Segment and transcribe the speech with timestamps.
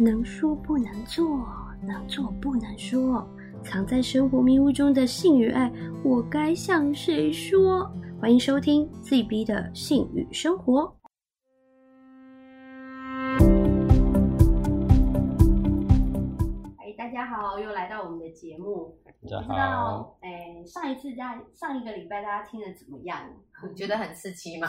[0.00, 1.46] 能说不能做，
[1.86, 3.22] 能做不能说，
[3.62, 5.70] 藏在生活迷雾中的性与爱，
[6.02, 7.86] 我该向谁说？
[8.18, 10.99] 欢迎收听 ZB 的性与生活。
[18.30, 18.96] 的节目。
[19.04, 23.28] 大家不知道，哎，上一次大家上一个礼拜大家听的怎么样？
[23.68, 24.66] 你觉得很刺激吗？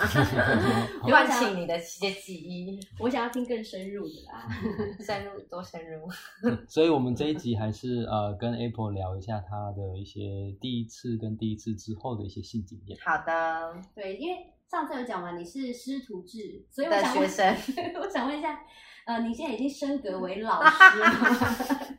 [1.03, 4.45] 我 唤想起你的一些记忆，我想要听更深入的啦。
[4.99, 6.05] 深入多深入。
[6.67, 12.99] 所以我们这一集还是呃跟 Apple 聊一下他的一些第一次跟第一次之后的一些性经验。
[13.05, 17.55] 好的，对，因为上次有讲完你是师徒制，所以我的想问学生，
[18.01, 18.61] 我想问一下，
[19.05, 21.97] 呃，你现在已经升格为老 师了？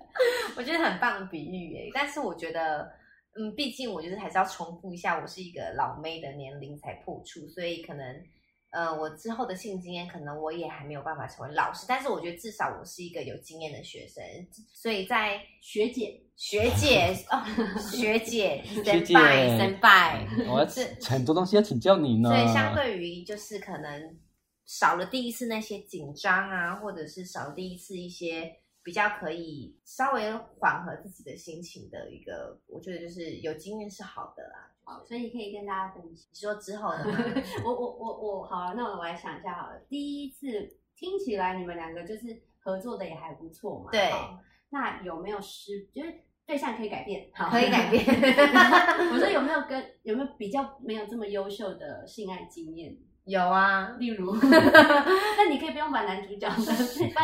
[0.56, 1.90] 我觉得很棒的比喻耶。
[1.92, 2.90] 但是我觉得，
[3.38, 8.04] 嗯，毕竟我就是还是要重复一下，我是一个老妹的年龄才破处，所以可能。
[8.74, 14.24] 呃，我之后的性经验可能我也还没有办法成为老师，但是我觉得至少我是一个有经验的学生，
[14.72, 17.44] 所以在学姐，学姐哦，
[17.78, 22.30] 学姐， 学先姐拜先拜，我要是很多东西要请教你呢。
[22.30, 24.16] 所以相对于就是可能
[24.72, 28.50] 少了第一次那些紧张啊，或者是少了第一次一些
[28.82, 34.72] 比较可以稍微缓和自己的心情的一个，我觉得就是有经验是好的啦。
[34.82, 36.26] 好，所以你可以跟大家分享。
[36.32, 37.18] 你说之后的吗？
[37.66, 39.78] 我我我我好了，那我来想一下好了。
[39.90, 40.48] 第一次
[40.96, 43.90] 听起来你们两个就是合作的也还不错嘛。
[43.90, 44.10] 对
[44.70, 45.86] 那有没有失？
[45.92, 46.14] 就是
[46.46, 48.02] 对象可以改变，好可以改变
[49.12, 52.96] 我说有没有跟有没有比较没有这么优秀的性爱经验？
[53.24, 56.72] 有啊，例如， 那你可以不用把男主角的，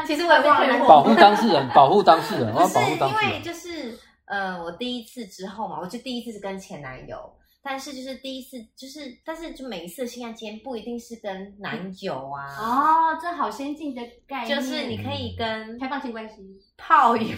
[0.07, 3.41] 其实我也忘了了保护当事人，保护当事人，我要保护当因为。
[3.43, 7.19] 就是呃，我第一次之后嘛，我就第一次是跟前男友，
[7.61, 16.37] 但是就是第一次就是，但是就每一次的性爱经验不一定是跟男友啊，哦，这好先进的概念，就是你可以跟开放性关系。
[16.77, 17.37] 炮友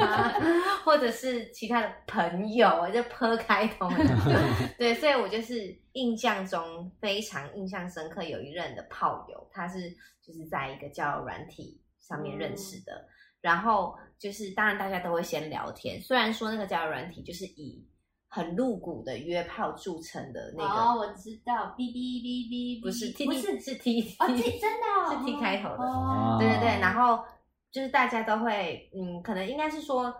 [0.00, 0.32] 啊，
[0.84, 4.04] 或者是其他的朋友啊，就泼开头的。
[4.78, 9.90] 对，所以我就是印象中非常印象深刻，有一任的炮友，他是
[10.24, 13.08] 就是在一个叫软体上面认识的，
[13.40, 17.82] 然后就是当然大家都会先聊天，虽然说那个交友软体就是以
[18.34, 25.84] 很露骨的约炮著称的那个，哦，我知道，B B B B，不是 T 不是是 T 哦这真的哦 是 T 开头的。
[25.84, 26.38] 哦。
[26.40, 27.22] 对对对，然后
[27.70, 30.14] 就是大家都会，嗯，可能应该是说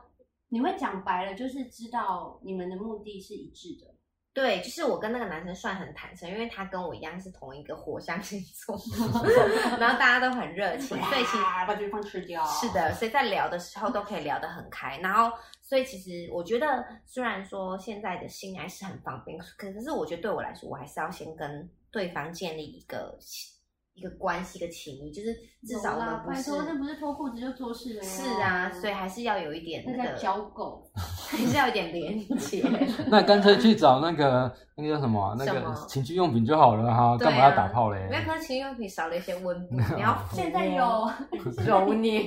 [0.50, 3.91] 你会讲白了，就是知道你们的目的是一致的。
[4.34, 8.80] 对，就是我跟那个男生算很坦诚，因为他跟我一样是同一个火象星座，
[9.78, 12.42] 然后大家都很热情，所以其实把对方吃掉。
[12.46, 14.96] 是的，所以在聊的时候都可以聊得很开。
[15.02, 23.14] 然后，所以其实我觉得，虽然说现在的性爱是很方便，可是我觉得对我来说，我还是要先跟对方建立一个
[23.94, 25.34] 一个关系、一个情谊，就是
[25.66, 28.08] 至少我们不是那不是脱裤子就做事了呀。
[28.10, 30.82] 是啊，所以还是要有一点那个，交狗。
[31.32, 32.62] 还是要有一点连接。
[33.08, 38.06] 那干脆去找那个那个叫什么啊那个情趣用品就好了哈，啊干嘛要打炮嘞？
[38.10, 42.24] 没有，可是情趣用品少了一些温度，你要抚现在摸有， 揉捏。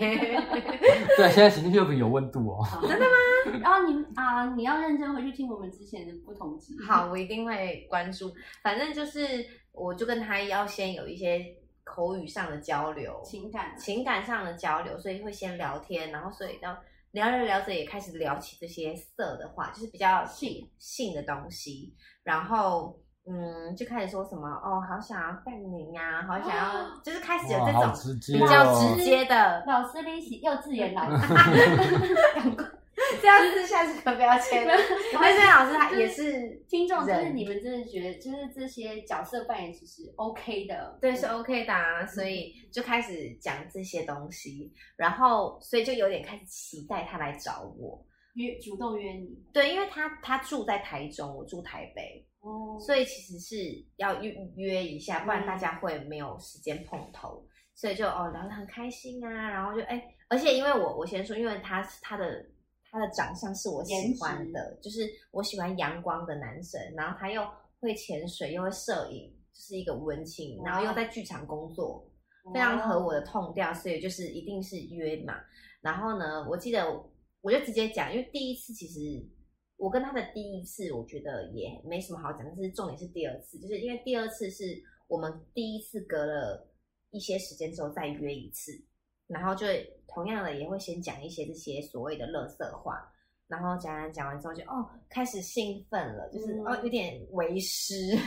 [1.17, 2.65] 对，现在情趣用品有温度哦。
[2.81, 3.59] 真的吗？
[3.61, 6.73] 然后你啊，你要认真回去听我们之前的不同集。
[6.87, 8.31] 好，我一定会关注。
[8.63, 11.45] 反正就是，我就跟他要先有一些
[11.83, 16.77] 口语上的交流，情感情感上的交流，所以会先聊天，然后所以到
[17.11, 21.93] 聊着聊着也开始聊起这些色的话，就是比较性性的东西，
[22.23, 22.99] 然后。
[23.27, 31.33] 嗯，就开始说什么哦，好想要干你啊、好想要，就是开始有哇好这种直接比较哦直接的，老师练习幼稚园老师，
[33.21, 34.73] 这样子下次可不要签了。
[35.13, 48.05] 但是老师他也是听众，就是你们真的觉得，就是这些角色扮演其实 OK 的，对，是 OK 的、啊，所以就开始讲这些东西，然后所以就有点开始期待他来找我。
[48.35, 53.55] 约主动约你对，因为他他住在台中，我住台北，哦，所以其实是
[53.95, 57.45] 要约约一下，不然大家会没有时间碰头。
[57.77, 62.45] 所以就哦聊得很开心啊，然后就哎，而且因为我我先说，因为他他的
[62.95, 65.01] 他的长相是我喜欢的，就是
[65.31, 67.45] 我喜欢阳光的男生，然后他又
[67.81, 72.09] 会潜水，又会摄影，就是一个文青，然后又在剧场工作，
[72.53, 75.33] 非常合我的痛调，所以就是一定是约嘛。
[75.81, 76.89] 然后呢，我记得
[77.41, 78.99] 我就直接讲，因为第一次其实
[79.75, 84.63] 我跟他的第一次，我觉得也没什么好讲，但是重点是第二次，就是因为第二次是
[85.09, 86.65] 我们第一次隔了
[87.11, 88.71] 一些时间之后再约一次，
[89.27, 89.65] 然后就
[90.07, 93.11] 同样的也会先讲一些这些所谓的垃圾话。
[93.47, 97.93] 然后讲完讲完之后就哦开始兴奋了，就是、嗯哦有点为师，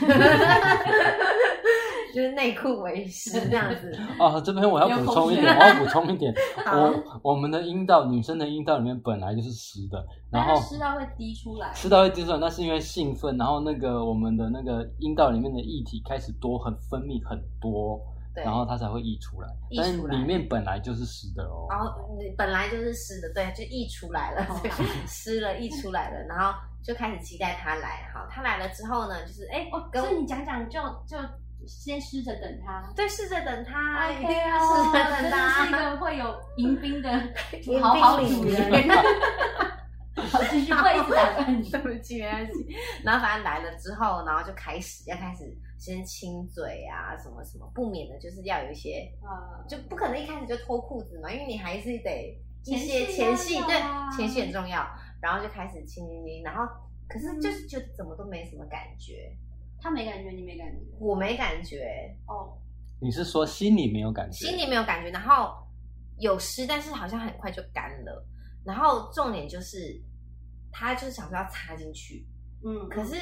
[2.15, 3.91] 就是内裤为湿这样子。
[4.17, 6.33] 哦，这边我要补充一点，我要补充一点，
[6.71, 17.99] 我我们的阴道，女生的阴道里面本来就是湿的，然后湿到会滴出来，湿到会滴出来，那是因为兴奋，然后那个我们的那个阴道里面的液体开始多，很分泌很多。
[18.35, 21.67] 然后它才会溢出来，但是里面本来就是湿的哦。
[21.69, 21.93] 然后
[22.37, 24.45] 本来就是湿的，对，就溢出来了，
[25.07, 28.09] 湿了溢出来了，然后就开始期待它来。
[28.13, 31.17] 好，它来了之后呢，就是哎，所以你讲讲就就
[31.67, 37.09] 先试着等它，对，试着等它，一定要试着等它，是一个会有迎宾的
[37.81, 38.87] 好好主人。
[40.31, 42.53] 好，继续会一直打断你， 对不起，没关系。
[43.03, 45.45] 然后反正来了之后，然后就开始要开始。
[45.79, 53.81] 先亲嘴啊，什么什么，不免的就是要有一些，呃，就不可能一开始就脱裤子嘛，因为你还是得一些前戏，对，
[54.15, 54.85] 前戏很重要。
[55.21, 56.63] 然后就开始亲亲亲，然后
[57.07, 59.35] 可是就是就怎么都没什么感觉，
[59.81, 62.57] 他没感觉，你没感觉，我没感觉哦。
[63.01, 64.47] 你是说心里没有感觉？
[64.47, 65.57] 心里没有感觉，然后
[66.17, 68.25] 有湿，但是好像很快就干了。
[68.65, 70.01] 然后重点就是，
[70.71, 72.25] 他就是想说要插进去，
[72.65, 73.15] 嗯，可是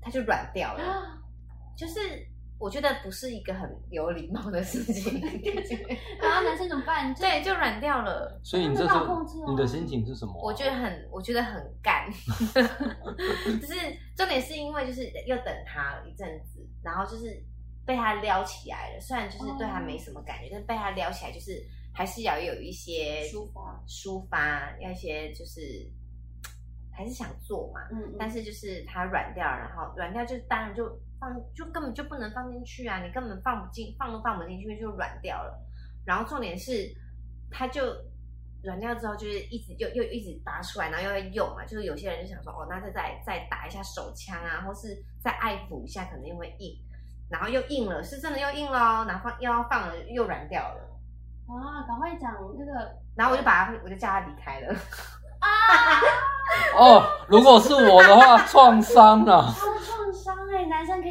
[0.00, 1.20] 他就软掉了。
[1.76, 2.00] 就是
[2.58, 5.20] 我觉得不是一个很有礼貌的事情，
[6.22, 7.12] 然后男生怎么办？
[7.14, 8.40] 对，就软掉了。
[8.42, 8.94] 所以你这是
[9.48, 10.32] 你的心情是什么？
[10.42, 12.08] 我觉得很，我觉得很干。
[13.60, 13.74] 就是
[14.16, 17.42] 重点是因为就是又等他一阵子，然后就是
[17.84, 19.00] 被他撩起来了。
[19.00, 21.60] 虽然就是对他没什么感觉，但是被他撩起来，就是
[21.92, 25.60] 还是要有一些抒发，抒发要一些就是
[26.96, 27.80] 还是想做嘛。
[27.92, 30.98] 嗯，但是就是他软掉，然后软掉就当然就。
[31.20, 33.02] 放就根本就不能放进去啊！
[33.02, 35.58] 你根本放不进，放都放不进去，就软掉了。
[36.04, 36.94] 然后重点是，
[37.50, 37.82] 它就
[38.62, 41.64] 软掉之后，就是一直又又一直拔出来，然后又要用嘛。
[41.64, 46.76] 就是有些人就想说，哦，那再再再打一下手枪啊，或是再爱抚一下，可能又会硬。
[47.30, 50.80] 然后又硬了，是真的又硬了，然后放又要放了，又软掉了。
[51.46, 52.96] 啊，赶快讲那个。
[53.16, 54.74] 然后我就把他，我就叫他离开了。
[55.38, 55.48] 啊！
[56.76, 59.52] 哦，如果是我的话，创伤了。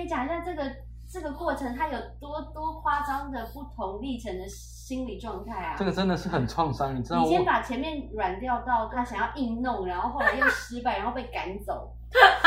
[0.07, 0.63] 讲一下这个
[1.09, 5.75] 这个过程，他有多多夸张的不同历程的心理状态啊！
[5.77, 11.93] 这个真的是很创伤，你知道你先把前面软掉到他想要硬弄，然后后来又失败，然后被赶走。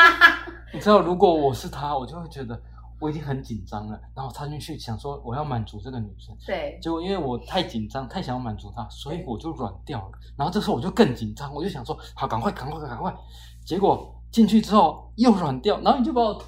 [0.75, 2.61] 你知道，如果我是他，我就会觉得
[3.01, 10.13] 我已经很紧张了，然后插进去想说我要满足这个女生，对，结果因为我太紧张，太想要满足她，所以我就软掉了。
[10.37, 13.15] 然后这时候我就更紧张，我就想说好，赶快，赶快，赶快！
[13.65, 16.43] 结果进去之后又软掉，然后你就把我。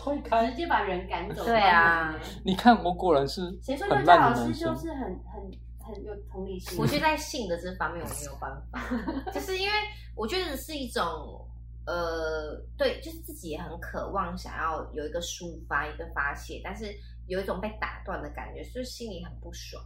[0.00, 1.44] 推开，直接把人赶走。
[1.44, 6.78] 对啊，你看我果然是谁说幼教老师就是很很很有同理心？
[6.78, 8.80] 我觉得在性的这方面我没有办法，
[9.30, 9.72] 就是因为
[10.16, 11.46] 我觉得是一种
[11.86, 16.86] 呃，对，就是自己也很渴望想要有一个抒发、一个发泄，但是
[17.26, 19.82] 有一种被打断的感觉，所以心里很不爽。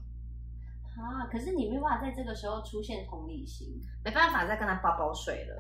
[0.97, 1.27] 啊！
[1.31, 5.59] 可是你没办法在这个时候出现同理心，没办法再跟他抱抱睡了。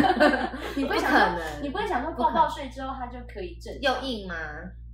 [0.76, 4.34] 你不会想，你不会想说抱抱睡之后他就可以正又硬吗？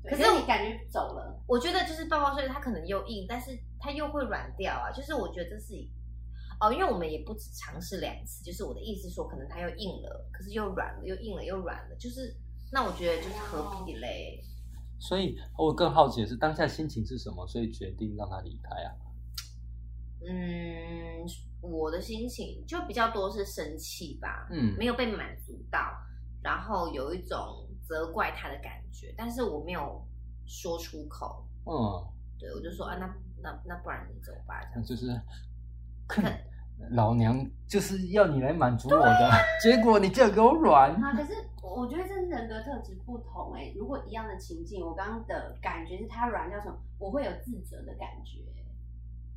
[0.05, 4.91] 可是你感觉走了，我觉得就是抱抱睡，他可能又硬，但是他又会软掉啊。
[4.91, 5.75] 就是我觉得这是
[6.61, 12.35] 哦，因为我们也不止尝试两次，就是我的意思说，可能他又硬了，可是又软了，又硬了又软了，就是
[12.73, 14.43] 那我觉得就是何必嘞？
[14.99, 18.93] 所以我更好奇的是当下心情是什么，所以决定让他离开啊。
[20.29, 21.27] 嗯，
[21.63, 25.97] 我的心情就比较多是生气吧，嗯，没有被满足到，
[26.43, 30.07] 然后有一种责怪他的感觉，但是我没有
[30.47, 31.73] 说出口，嗯，
[32.39, 33.07] 对我就说啊，那
[33.43, 35.09] 那那不然你走吧，这样就是，
[36.91, 39.31] 老娘就是要你来满足我的，
[39.63, 41.15] 结果你就给我软啊！
[41.15, 48.39] 可是我觉得这是人格特质不同哎，如果一样的情境，我刚刚的感觉是他软掉什么，我会有自责的感觉。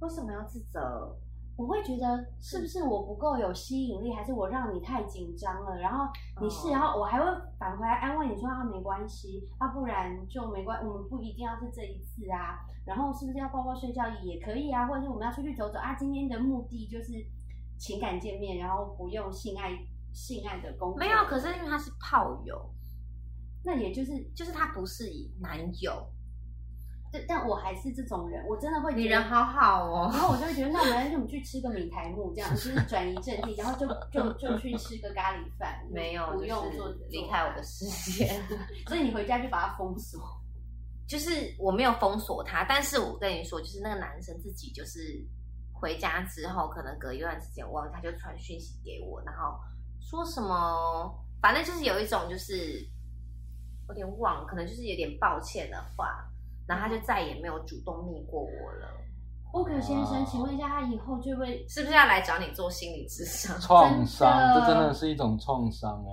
[0.04, 1.18] 为什么要自责？
[1.56, 5.78] 我会觉得是不是我不够有吸引力，还是我让你太紧张了？
[5.78, 7.26] 然后你是，然后我还会
[7.60, 12.58] 返回来安慰你说啊没关系，啊不然就没关，我们不一定要是这一次啊。
[12.86, 14.88] 然后是不是要抱抱睡觉也可以啊？
[14.88, 15.94] 或者是我们要出去走走啊？
[15.94, 17.14] 今天的目的就是
[17.78, 19.72] 情感见面，然后不用性爱
[20.12, 20.98] 性爱的功。
[20.98, 22.74] 没有，可是因为他是炮友，
[23.64, 26.12] 那也就是就是他不是以男友。
[27.28, 28.94] 但我还是这种人，我真的会。
[28.94, 30.10] 你人好好哦。
[30.12, 35.86] 然后我就会觉得，那我们我们去吃个米苔木，这样就是转移阵地，然后就就就去吃个咖喱饭。
[35.92, 38.42] 没有，不用做离开我的视线。
[38.88, 40.22] 所以你回家就把它封锁。
[41.06, 45.24] 就是我没有封锁他，但是我跟你说，就是那个男生自己就是
[45.74, 49.60] 回家之后，可能隔一段时间忘了，他就传讯息给我，然后
[50.00, 52.80] 说什么，反正就是有一种就是
[53.90, 56.26] 有点忘，可能就是有点抱歉的话。
[56.68, 58.88] 然后他就再也没有主动密过我了。
[59.54, 63.56] 沃克先生，哦请问一下，他以后就会是不是要来找你做心理咨商？
[63.60, 66.12] 创伤，这真的是一种创伤哎，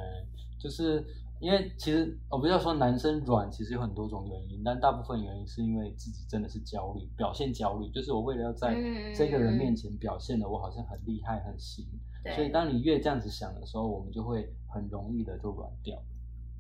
[0.59, 1.03] 就是
[1.41, 11.87] 因为其实我不要说男生软，其实有很多种原因，但大部分原因是因为自己真的是焦虑，表现焦虑，就是我为了要在嗯这个人面前表现的我好像很厉害很行，
[12.35, 15.99] 所以当你越这样子想的时候，我们就会很容易的就软掉。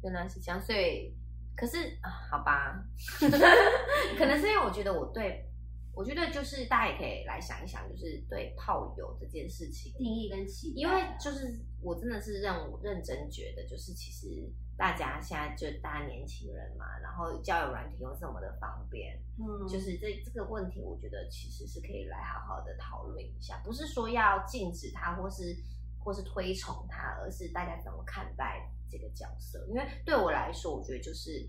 [0.02, 1.12] 原来是这样，所以
[1.56, 2.82] 可是啊，好吧，
[3.20, 5.46] 可能是因为我觉得我对，
[5.94, 10.74] 我觉得就是大家也可以来想一想，就是对炮友这件事情，定义跟期待？
[10.76, 25.54] 因为就是我真的是认认真觉得，就是其实大家现在就大家年轻人嘛，然后交友软体又这么的方便，嗯，就是这这个问题，我觉得其实是可以来好好的讨论一下，不是说要禁止它或是
[26.02, 29.64] 或是推崇他，而是大家怎么看待这个角色。
[29.68, 31.48] 因为对我来说，我觉得就是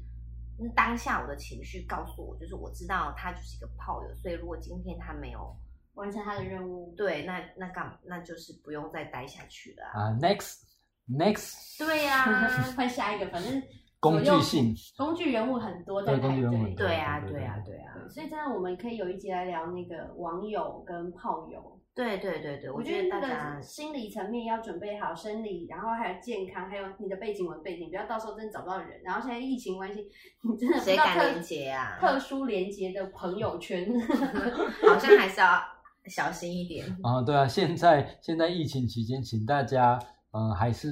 [0.60, 5.55] 嗯当下我的情绪告诉我，就是我知道他就是一个炮友，所以如果今天他没有
[5.96, 6.93] 完成他的任务。
[6.96, 10.01] 对，那那干那就是不用再待下去了、啊。
[10.01, 10.62] 啊，next
[11.10, 12.25] next 对呀、
[12.77, 13.62] 换下一个，反正
[14.00, 16.75] 工具性，工具人物很多在对工具人物排队。
[16.75, 21.80] 对啊，对对啊，对对啊，，所以这样我们可以有一集来聊那个网友跟炮友。
[21.93, 29.01] 对对对对，我我觉得那大家个心理层面要准备好，生理，然后还有健康，还有你的背景文背景，不要到时候真的找不到人。
[29.03, 30.07] 然后现在疫情关系，
[30.41, 31.98] 你真的谁敢连接啊？
[32.00, 33.89] 特殊连接的朋友圈。
[34.88, 35.62] 好像还是要
[36.05, 36.86] 小心一点。
[37.03, 40.00] 啊，对啊，现在现在疫情期间，请大家
[40.31, 40.89] 嗯、呃还是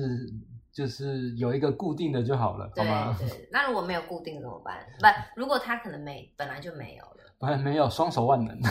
[0.72, 3.16] 就是有一个固定的就好了，好对吗？
[3.18, 4.86] 对， 那如果没有固定怎么办？
[5.00, 8.62] 不，如果他可能没本来就没有了，不然没有双手万能。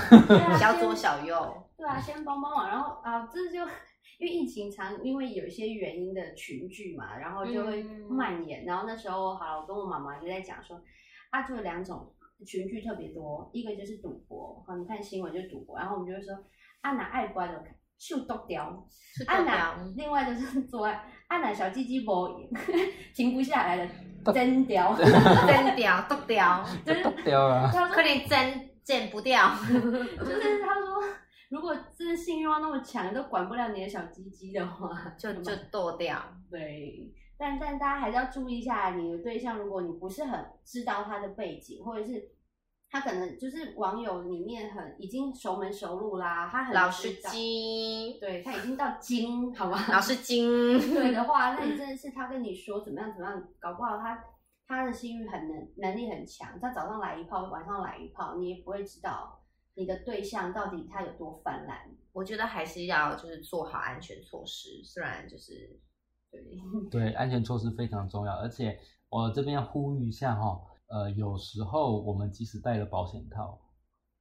[0.58, 3.60] 小左小右，对啊，先帮帮忙，然后啊，这就
[4.18, 8.64] 因为疫情常因为有一些原因的群聚嘛，然后就会嗯蔓延。
[8.64, 10.82] 然后那时候好了，我跟我妈妈就在讲说，
[11.30, 12.12] 啊，就有两种
[12.44, 16.34] 群聚特别多，一个就是赌博，好，你看新闻就是赌博，然后我们就会说，
[16.80, 17.62] 啊哪爱乖的
[17.96, 22.28] 就剁掉，是啊哪另外就是 做爱，啊哪小鸡鸡不
[23.14, 23.88] 停不下来的
[24.32, 27.70] 真 掉，真掉剁掉，就是剁掉啊！
[27.72, 29.54] 他说可能真剪不掉。
[30.18, 31.02] 就是他说，
[31.48, 34.88] 如果真的性欲望那么强，都管不了你的小鸡鸡的话，
[35.18, 36.20] 就就剁掉。
[36.50, 37.12] 对。
[37.40, 42.30] 但但大家还是要注意一下，你的对象，如果你不是很知道他的背景，或者是
[42.90, 49.86] 他可能就是网友里面很已经熟门熟路啦，他很老司知道，机，对他已经到精，好吧？
[49.88, 54.18] 老 是精，对的话，那你 真的是他跟你说怎么样怎么样，搞不好他
[54.66, 59.37] 他的性欲很能能力很强，他早上来一炮，晚上来一炮，你也不会知道
[59.78, 61.88] 你的对象到底他有多泛滥。
[62.12, 65.80] 我觉得还是要就是做好安全措施，虽然就是
[66.32, 66.42] 对，
[66.90, 68.76] 对，安全措施非常重要，而且
[69.08, 73.60] 我这边要呼吁一下哈、呃，有时候我们即使戴了保险套，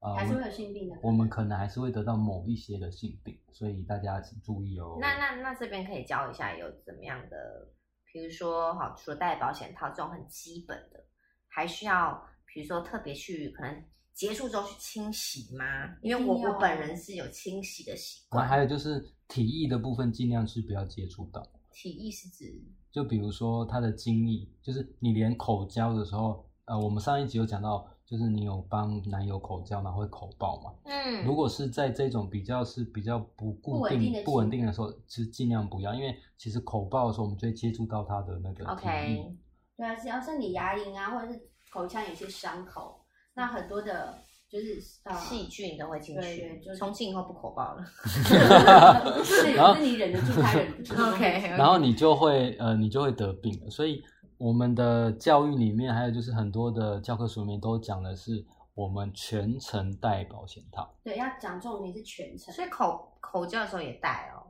[0.02, 5.00] 呃，还是会有性病的我们可能还是会得到某一些的性病，所以大家请注意哦。
[5.02, 7.74] 那那那这边可以教一下有怎么样的，
[8.14, 11.04] 比如说好，除了戴保险套这种很基本的，
[11.48, 12.24] 还需要
[12.54, 13.84] 比如说特别去可能
[14.18, 15.64] 结束之后去清洗吗？
[16.02, 18.48] 因为我我本人是有清洗的习惯。
[18.48, 21.48] 还有就是体液的部分，尽量是不要接触到。
[21.72, 22.60] 体液是指
[22.92, 30.74] 就比如说它的精液，就是你连口交的时候，呃，我们上一集有讲到，就是你有帮男友口交，然后会口爆嘛。
[30.86, 39.20] 嗯，如果是在这种比较是比较不固不稳定、不稳定的时候，其实尽量不要，因为其实口爆的时候，我们就会接触到它的那个体液。
[39.20, 39.38] OK，
[39.78, 41.40] 对啊，只要是你牙龈啊，或者是
[41.72, 43.00] 口腔有些伤口，
[43.38, 44.18] 那很多的
[44.50, 47.86] 就是呃细菌都会进对去对就，是从今以后不口爆了。
[49.24, 50.96] 是然后是你忍得住，他忍不住。
[50.96, 53.70] OK，然后你就会呃，你就会得病了。
[53.70, 54.04] 所以
[54.40, 60.98] 我们的教育里面，还有就是很多的教科书里面都讲的是，我们全程戴保险套。
[61.04, 64.50] 对，要讲重点是全程，所以口口交的时候也戴哦，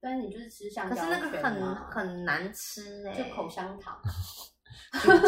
[0.00, 4.00] 但是你就是吃香可是那个很很难吃哎、就口香糖。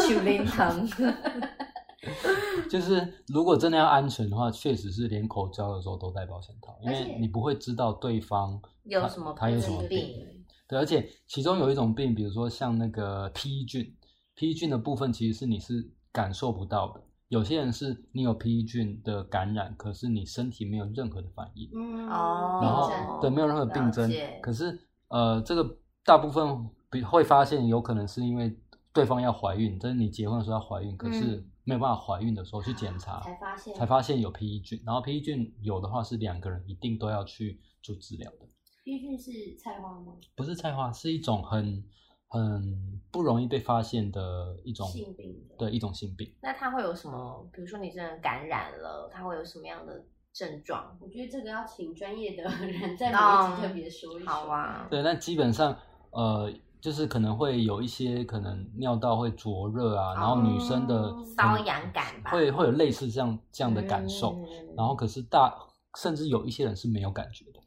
[0.09, 0.89] 九零藤。
[2.69, 10.45] 就是如果真的要安全的话，确实是连口交的时候都戴保险套，因为你不会知道对方有什么他有什么病病。
[10.67, 13.95] 对，而且其中有一种病，比如说像那个披菌，
[14.35, 17.01] 披菌的部分其实是你是感受不到的。
[17.29, 24.09] 有些人是你有披菌的感染，可是你身体没有任何的反应，嗯，哦然后对没有任何病症。
[24.41, 28.57] 可是呃，这个大部分比会发现有可能是因为
[28.93, 38.47] 对方要怀孕，就是你结婚的时候要怀孕，可是嗯没有办法怀孕的时候去检查，才发现才发现有 PE 菌，然后 PE 菌有的话是两个人一定都要去做治疗的
[38.85, 40.13] ，PE 菌是菜花吗？
[40.33, 41.83] 不是菜花，是一种很
[42.29, 46.33] 很不容易被发现的一种性病的对一种性病。
[46.41, 47.49] 那它会有什么？
[47.51, 50.97] 比如说你真的感染了，它会有什么样的症状？
[51.01, 54.31] 我觉得这个要请专业的人在每哦一集特别说一说。
[54.31, 55.77] 好啊，对，那基本上
[56.11, 65.53] 呃，就是可能会有一些可能尿道会灼热啊，然后女生的哦瘙痒感吧，会会有类似这样这样的感受，嗯然后可是大
[65.97, 67.59] 甚至有一些人是没有感觉的。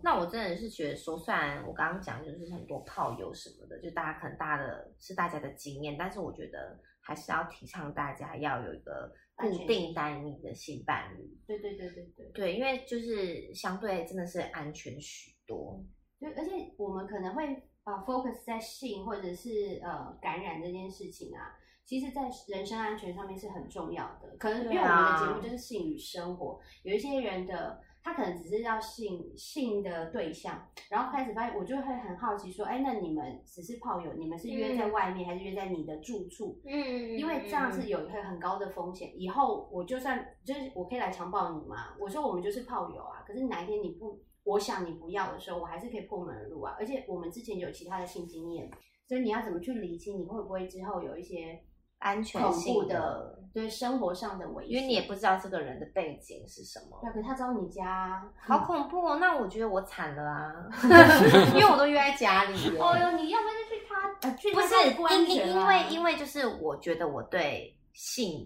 [0.00, 11.36] 那我真的是觉得说，虽然我刚刚讲就是很多泡友什么的，就大家可能大家的是大家的经验，但是我觉得还是要提倡大家要有一个固定单一的性伴侣。
[11.46, 15.84] 对对对对对对，因为就是相对真的是安全许多。
[16.20, 17.44] 对，而且我们可能会
[17.84, 24.36] 呃 focus 在性或者是呃感染这件事情啊，其实，在人身安全上面是很重要的。
[24.38, 36.60] 可能因为我们的节目就是性与生活，有一些人的他可能只是要性性的对象，然后开始发现，我就会很好奇说，哎，那你们只是炮友，你们是约在外面、还是约在你的住处？
[36.64, 39.12] 嗯因为这样是有一个很高的风险。
[39.20, 46.74] 以后我就算就是我可以来强暴你嘛，我说我们就是炮友啊，可是哪一天你不，我想你不要的时候，我还是可以破门而入啊。
[46.78, 48.70] 而且我们之前有其他的性经验，
[49.06, 51.58] 所以你要怎么去理清，你会不会之后有一些
[51.98, 54.72] 安全性的对生活上的危险？
[54.72, 56.98] 因为你也不知道这个人的背景是什么。
[57.00, 59.18] 对，可是他知道你家，好恐怖哦！
[59.20, 60.52] 那我觉得我惨了啊，
[61.54, 62.78] 因为我都约在家里耶。
[62.80, 68.44] 哦哟，你要不然就去他呃去不是他不安因因为因为就是我觉得我对性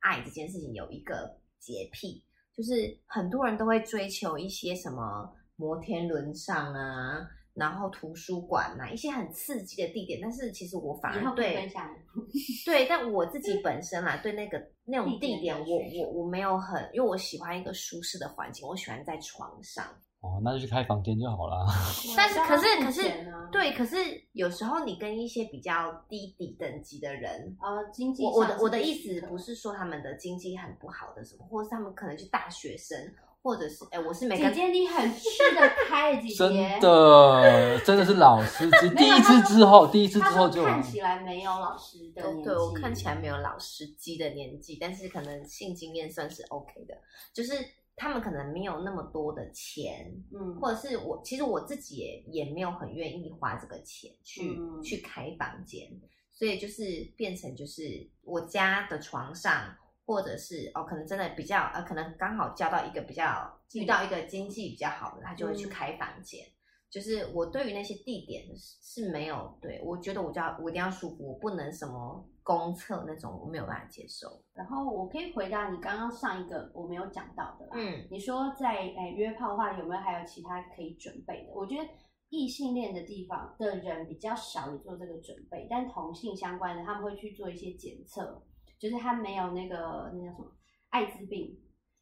[0.00, 2.22] 爱这件事情有一个洁癖，
[2.56, 11.70] 就是很多人都会追求一些什么摩天轮上啊，然后图书馆呐、一些很刺激的地点，但是其实我反而对。
[12.66, 19.84] 对，但我自己本身啦，对那个那种地点我我我没有很，因为我喜欢一个舒适的环境，我喜欢在床上。
[20.20, 21.66] 哦，那就去开房间就好啦。
[22.16, 23.02] 但是可是可是
[23.50, 23.96] 对，可是
[24.32, 32.96] 有时候你跟一些比较低底等级的人，呃，经济我我的我的意思不是说他们的经济很不好的什么，或是他们可能是大学生，
[33.42, 38.90] 或者是哎，我是每个姐姐你很吃得开，姐姐真的，真的是老司机。
[38.90, 46.94] 第一次之后，第一次之后就看起来没有老师的年纪，对对我看起来没有老司机的年纪，但是可能性经验算是 OK 的，
[47.32, 47.54] 就是
[48.00, 54.82] 他们可能没有那么多的钱，嗯，或者是我其实我自己也也没有很愿意花这个钱去、嗯。
[54.82, 55.86] 去开房间，
[56.32, 56.82] 所以就是
[57.14, 65.68] 变成就是我家的床上，或者是哦可能真的比较呃可能刚好交到一个比较遇到一个经济比较好的，他就会去嗯。
[65.68, 66.42] 开房间。
[66.88, 72.26] 就是我对于那些地点是是没有对我觉得我就要我一定要舒服，我不能什么
[72.58, 74.42] 公厕那种，我没有办法接受。
[74.54, 77.72] 然后我可以回答你刚刚上一个我没有讲到的啦。
[77.76, 81.52] 嗯你说在诶约炮的话，有没有还有其他可以准备的？
[81.54, 81.88] 我觉得
[82.28, 88.42] 异性恋的地方的人比较少有做这个准备，但同性相关的他们会去做一些检测，
[88.78, 90.52] 就是他没有那个那叫什么
[90.90, 91.58] 艾滋病。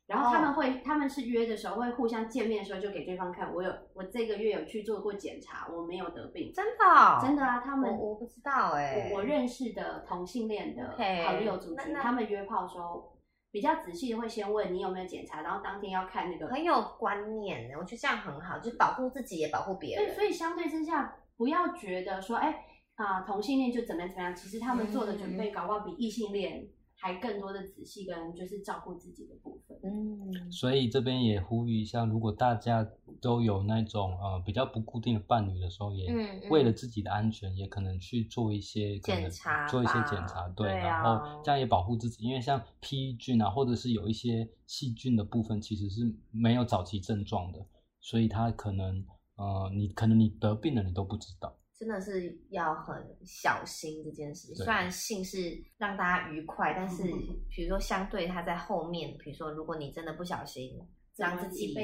[0.08, 13.18] 然后他们会，他们是约的时候会互相见面的时候就给对方看，我有我这个月有去做过检查，我没有得病，真的、哦、真的啊，他们我我不知道哎、我我认识的同性恋的朋友族群，那那他们约炮的时候
[13.50, 16.48] 比较仔细的会先问你有没有检查，然后当天要看那个。
[16.48, 20.14] 很有观念呢，我觉得这样很好，就保护自己也保护别对，人。
[20.14, 26.66] 所以相对之下，不要觉得说，哎啊、同性恋就怎么样怎么样，其实他们做的准嗯备，搞不好比异性恋
[27.00, 29.78] 还更多的仔细跟就是照顾自己的部分。
[29.84, 32.86] 嗯，所以这边也呼吁一下，如果大家
[33.20, 36.12] 都有那种呃比较不固定的伴侣的时候，也
[36.50, 47.64] 为了自己的安全，也可能去做一些检查做一些检查，对，对然啊后这样也保护自己，因为像 P 菌啊，或者是有一些细菌的部分，其实是没有早期症状的，
[48.00, 49.04] 所以它可能
[49.36, 51.54] 呃你可能你得病了你都不知道。
[51.78, 57.04] 真的是要很小心这件事虽然性是让大家愉快，但是
[57.48, 60.76] 比如说相对它在后面，比如说如果你真的不小心
[61.16, 61.74] 让自己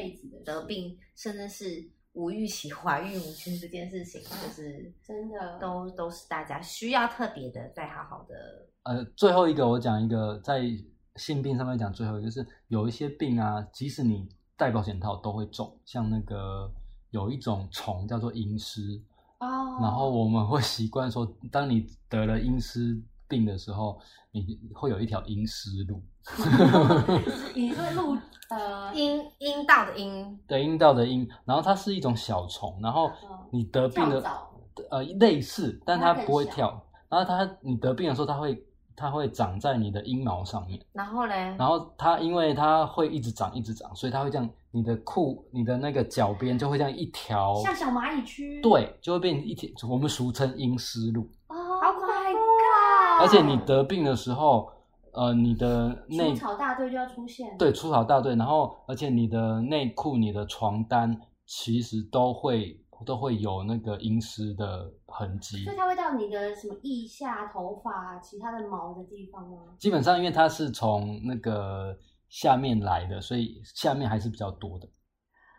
[0.45, 5.59] 得病，甚至是无预期 怀孕，我觉得这件事情就是真的。
[5.61, 8.35] 都都是大家需要特别的再好好的
[8.83, 10.63] 呃，最后一个我讲一个，在
[11.17, 16.69] 性病上面讲最后一个是有一些病啊，即使你戴保险套都会中，像那个
[17.11, 19.01] 有一种虫叫做阴虱，
[19.45, 19.79] 哦。
[19.81, 23.99] 然后我们会习惯说，当你得了阴虱病的时候，
[24.31, 26.03] 你会有一条阴湿路，
[27.55, 28.95] 你说路呃。
[28.95, 33.39] 阴阴道的阴，对，阴道的阴，然后它是一种小虫，然后嗯。
[33.51, 34.23] 你得病的
[34.91, 40.81] 呃类似，但它不会跳，然后它你得病的时候，它会它会长在你的阴毛上面。
[40.93, 51.31] 然后嘞，然后它因为它会一直长一直长，所以它会这样，你的裤你的那个脚边就会这样一条，像小蚂蚁区，对，就会变成一条，我们俗称阴湿路。
[51.47, 53.21] 哦好恐怖啊！
[53.21, 54.69] 而且你得病的时候，
[55.13, 65.77] 呃，你的内除草大队就要出现，对除草大队，然后而且你的内裤、你的床单其实都会都会有那个阴湿的痕迹所以。
[65.77, 69.59] 它会到你的什么腋下、头发、其他的毛的地方吗？
[69.79, 71.97] 基本上因为它是从那个
[72.35, 74.89] 下面来的，所以下面还是比较多的。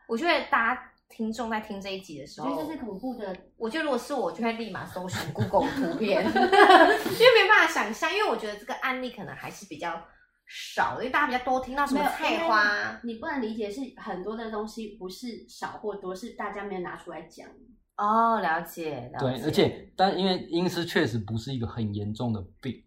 [0.09, 10.05] 我觉得大家听众在听这一集的时候，我觉得这是恐怖的，我觉得如果是我，我就会立马搜寻 Google 图片， 因为没办法想象，因为我觉得这个案例可能还是比较
[10.45, 17.47] 少，因为大家比较多听到什么菜花你不能理解是很多的东西不是少或多，是大家没有拿出来讲。
[17.95, 22.83] 哦，了解，了对，而且但因为阴湿确实不是一个很严重的病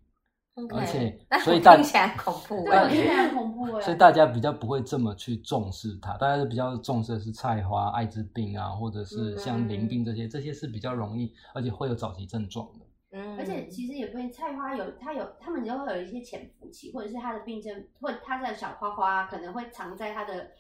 [0.71, 3.81] 而且 所以大听起来很恐怖对，我欸，觉得很恐怖 哎。
[3.83, 12.87] 所以大家比较不会这么去重视它，大家是比较重视的是菜花、艾滋病啊，或者是像淋病这些，这些是比较容易，而且会有早期症状的。
[13.13, 13.39] 嗯。
[13.39, 20.51] 而且其实也不会，菜花有它有，它们就会有一些潜伏期，或者是它的病症，或者它的小花花可能会藏在它的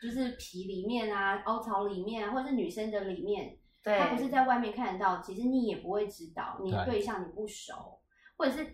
[0.00, 7.98] 就是皮里面啊、凹槽里面啊，或者是女生的里面，对，它不是在外面看得到，其实你也不会知道，你对象你不熟，
[8.36, 8.64] 或者是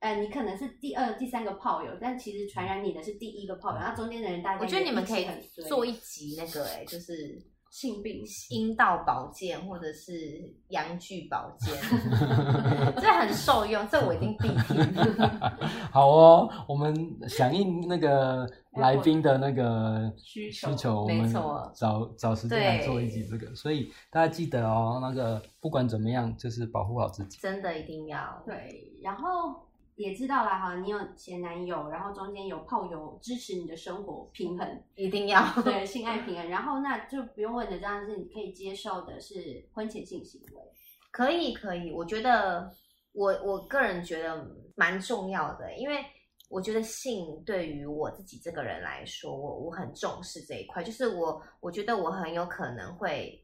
[0.00, 5.26] 呃你可能是第二、第三个炮友，但其实传染你的是第一个炮友，然后中间的人大家我觉得你们可以
[5.68, 8.22] 做一集那个、哎，就是性病。
[8.50, 11.74] 阴道保健或者是阳具保健，
[12.96, 14.94] 这很受用，这我一定必听。
[15.90, 16.94] 好哦，我们
[17.28, 21.30] 响应那个来宾的那个需求需求，我们
[21.74, 27.38] 找找时间来做一集这个，所以大家记得哦，那个不管怎么样，就是保护好自己。
[27.40, 28.42] 真的一定要。
[28.46, 29.65] 对，然后
[29.96, 35.42] 也知道啦哈，你有前男友，然后中间有炮友支持你的生活平衡，一定要。
[35.62, 40.62] 对性爱平衡，然后那就不用问的，这样是你可以接受的是婚前性行为。
[41.10, 42.70] 可以，可以，我觉得
[43.12, 46.04] 我我个人觉得蛮重要的，因为
[46.50, 53.42] 我觉得性对于我自己这个人来说，我我很重视这一块，就是我我觉得我很有可能会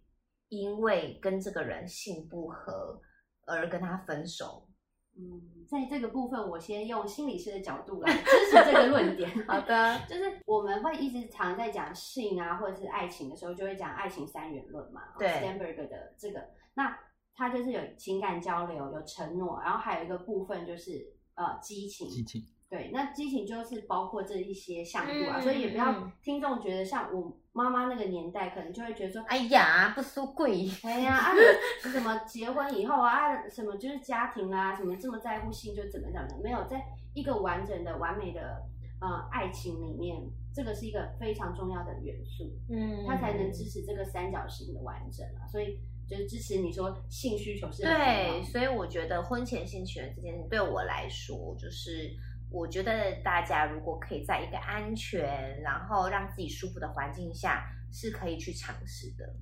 [0.50, 3.00] 因为跟这个人性不合
[3.46, 4.68] 而跟他分手。
[5.14, 9.30] 嗯，在这个部分，我先用心理师的角度来支持这个论点。
[9.46, 15.02] 好的，就是我们会一直常在讲性啊，或者是爱情的时候，就会讲爱情三元论嘛。
[15.18, 16.42] 对 s t a n b e r g 的这个，
[16.74, 16.98] 那
[17.34, 22.08] 它就是有情感交流，有承诺，然后还有一个部分就是呃激情。
[22.08, 22.42] 激情，
[22.72, 30.66] 对，那激情就是包括这一些项目啊，嗯所以也不要嗯听众觉得像我妈妈那个年代，可能就会觉得说，哎呀，不输贵。
[30.82, 31.34] 哎呀，啊，
[31.82, 36.82] 什么结婚以后啊，啊什么就是家庭啊，什么这么在乎性，就怎么怎么，没有在
[37.12, 38.62] 一个完整的、完美的
[39.02, 40.22] 呃爱情里面，
[40.54, 45.44] 这个是一个非常重要的元素，嗯它才能支持这个三角形的完整啊。
[45.46, 52.10] 所以就是支持你说性需求是对，的所以我觉得婚前性行为这件事对我来说，就是
[52.52, 59.34] 我觉得大家如果可以在一个安全，然后让自己舒服的环境下，是可以去尝试的。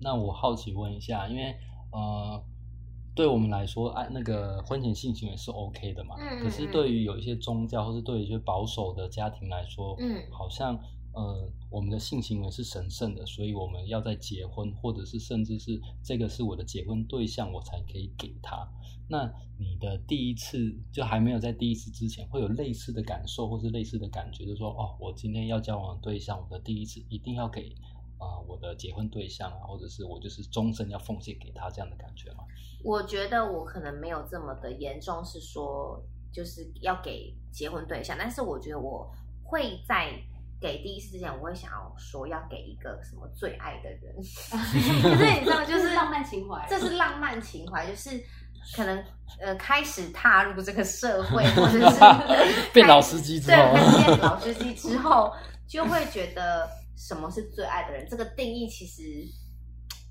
[0.00, 1.56] 那我好奇问一下，因为
[1.90, 2.44] 呃，
[3.14, 6.14] 对我们来说，爱那个婚前性行为是 OK 的嘛？
[6.18, 10.78] 嗯可是嗯对于有一些宗教或是对于一些保守的家庭来说，嗯好像
[11.18, 18.68] 呃，我们的性行为是神圣的，所以我们要在结婚，或者是甚至是这个是我的结婚对象，我才可以给他。
[19.08, 19.28] 那
[19.58, 27.74] 你的第一次就还没有在第一次之前，会有类似的感受或是类似的感觉，就说，哦，我今天要交往的对象，我的第一次一定要给
[28.18, 32.44] 啊、我的结婚对象啊，或者是我就是终身要奉献给他这样的感觉吗？
[32.84, 36.00] 我觉得我可能没有这么的严重，是说
[36.32, 39.10] 就是要给结婚对象，但是我觉得我
[39.42, 40.20] 会在
[40.60, 44.12] 给第一次之前，我会想要说要给一个什么最爱的人，
[45.02, 48.20] 可是你知道，就是浪漫情怀，这是浪漫情怀，就是
[48.74, 49.04] 可能
[49.40, 52.00] 呃开始踏入这个社会， 或者是
[52.74, 55.32] 变老司机之对，后对变老司机之后，
[55.68, 59.02] 就会觉得什么是最爱的人，这个定义其实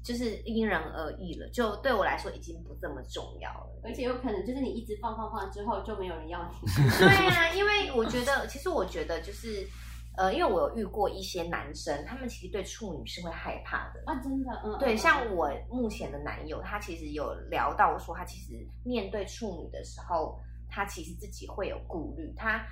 [0.02, 1.50] 就是因人而异了。
[1.50, 3.82] 就对我来说，已经不这么重要了。
[3.84, 6.70] 而且有可能就是你一直放放放之后就没有人要你。
[7.00, 9.68] 对啊，因为我觉得，其实我觉得就是。
[10.18, 14.02] 呃，因为我有遇过一些男生，他们其实对处女是会害怕的。
[14.06, 22.66] 啊，真的，嗯，对，嗯像我目前的男友，他其实有聊到说，他其实面对处女的时候，他其实自己会有顾虑，他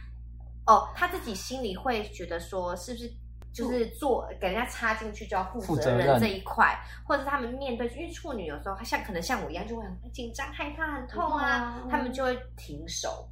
[0.66, 3.14] 哦，他自己心里会觉得说，是不是
[3.54, 6.76] 就是做给人家插进去就要负责任这一块，
[7.08, 13.30] 或者是他们面对，因为处女有时候像可能像我一样就会很紧张、害怕、很痛啊，他们就会停手。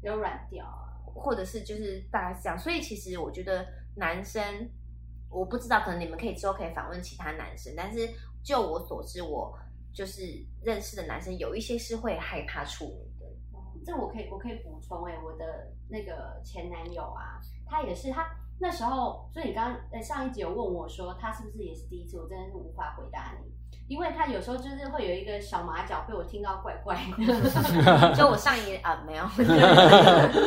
[0.00, 0.85] 比较软掉啊。
[1.16, 2.58] 或者是就是大概是这样。
[2.58, 4.42] 所以其实我觉得男生，
[5.30, 8.08] 我不知道，可能你们可以之后可以访问其他男生，但是
[8.42, 9.58] 就我所知，我
[9.92, 10.22] 就是
[10.62, 13.26] 认识的男生有一些是会害怕处女的。
[13.84, 18.26] 这我可以我可以补充哎、我的那个前男友啊，他也是他
[18.58, 23.52] 那时候，所以你刚刚呃上一集有问我说他是不是也是第一次，我真的是无法回答你，
[23.88, 29.24] 因为他有时候就是会有一个小马脚被我听到怪怪的， 就我上一啊没有，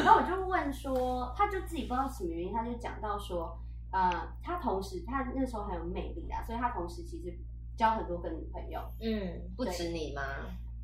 [0.04, 3.58] 然后我就问说，他就自己不知道什么原因，他就讲到说，
[3.92, 4.10] 呃，
[4.44, 7.34] 他同时他那时候很有魅力啊，所以他同时其实
[7.78, 10.22] 交很多个女朋友，嗯，不止你吗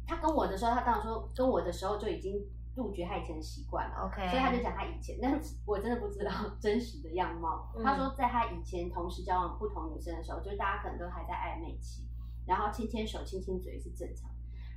[0.07, 2.39] 他跟我的时候，他当然说跟我的时候就已经
[2.75, 4.05] 杜绝他以前的习惯了。
[4.05, 7.67] ？OK，所以他就讲他以前，但是我真的不知道 真实的样貌。
[7.75, 12.03] 嗯他说，在他以前同时交往不同女生的时候，就是大家可能都还在暧昧期，
[12.47, 14.29] 然后牵牵手、亲亲嘴是正常。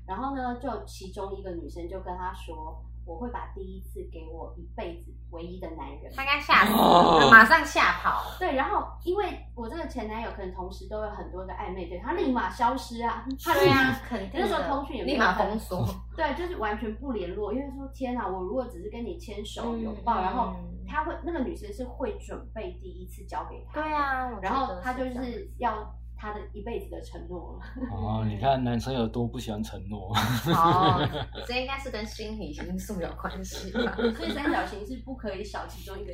[0.07, 6.11] 然后呢，就其中一个女生就跟他说：“我会把第一次给我一辈子唯一的男人。
[6.16, 15.87] 他应该吓死了，马上吓跑。”对，然后因为我这个前男友可能同时都有很多个暧昧对象，他立马消失啊，他对啊，肯定那时候通讯也没有立马很封锁。
[16.16, 27.61] 对，就是完全不联络，因为说天哪，我如果只是跟你牵手嗯拥抱，然后嗯他会那个女生是会准备第一次交给他，对，啊，然后他就是要他的一辈子的承诺了。
[27.92, 30.12] 哦，你看男生有多不喜欢承诺。
[30.54, 31.09] 哦，
[31.46, 33.94] 这应该是跟心理因素有关系吧？
[34.16, 36.12] 所以三角形是不可以少其中一个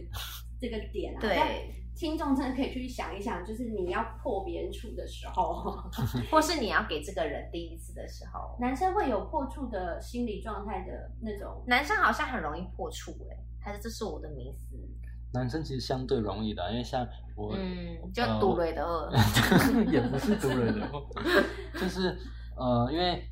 [0.61, 1.21] 这个点啊。
[1.21, 5.75] 对，听众真的可以去想一想，就是你要破别人处的时候，
[6.31, 11.65] 或是你要给这个人第一次的时候，男生会有破处的心理状态的那种。
[11.67, 14.77] 男生好像很容易破处哎、还是这是我的迷思？
[15.35, 19.11] 男生其实相对容易的，因为像我，嗯，就呃赌雷的二，
[19.91, 20.89] 也不是独类的，
[21.75, 22.17] 就是
[22.57, 23.23] 呃，因为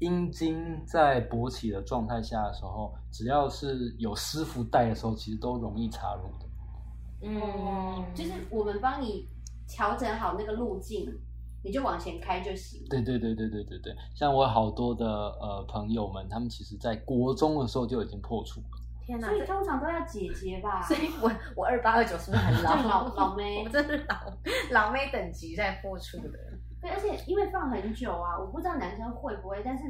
[0.00, 6.46] 阴茎在勃起的状态下的时候，只要是有师傅带的时候，其实都容易插入的。
[7.22, 9.26] 嗯，就是我们帮你
[9.66, 11.08] 调整好那个路径，
[11.64, 12.84] 你就往前开就行。
[12.90, 18.81] 对对对对对对对，像我好多的呃朋友们，他们其实在国中的时候就已经破处了。
[19.04, 19.28] 天哪！
[19.28, 20.80] 所以通常都要姐姐吧？
[20.86, 24.32] 所以我我二八二九是不是很老老老妹 我真是老
[24.70, 26.38] 老妹等级在播出的。
[26.80, 29.84] 对，而且因为放很久啊，我不知道男生会不会，但是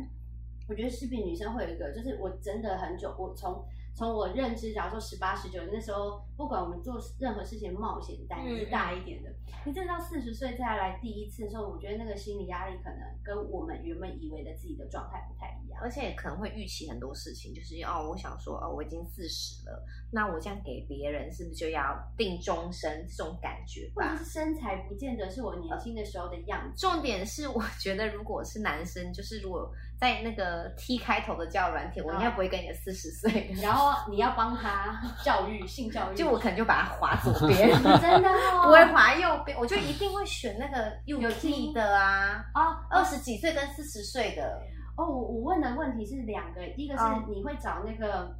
[0.68, 9.30] 我觉得势必女生会有一个，就是我真的很久，我从从我认知，假如说十八十九那时候，不管我们做任何事情冒险胆子嗯大一点的，
[9.66, 15.80] 你真的到四十岁再来第一次的时候，我觉得那个心理压力可能跟我们原本以为的自己的状态不太一样。
[15.82, 24.08] 而且可能会预期很多事情，就是哦，我想说哦，我已经四十了，那我这样给别人是不是就要定终身这种感觉吧？
[24.08, 26.78] 或者是身材不见得是我年轻的时候的样子。
[26.78, 29.70] 重点是，我觉得如果是男生，就是如果
[30.02, 37.70] 在那个 T 开头的交友软体，我应该不会跟你的四十岁，然后你要帮他教育性教育，就我可能就把它划左边，
[38.02, 44.60] 真的哦，不会划右边，我就一定会选那个有有 T 的啊，啊二十几岁跟四十岁的，
[44.96, 48.34] 哦，我我问的问题是两个，一个是哦你会找那个、